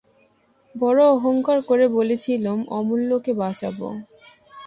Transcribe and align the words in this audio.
বড়ো 0.75 1.03
অহংকার 1.15 1.59
করে 1.69 1.85
বলেছিলুম, 1.97 2.59
অমূল্যকে 2.77 3.31
বাঁচাব। 3.33 3.77